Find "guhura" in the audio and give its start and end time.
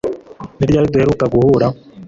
1.33-1.67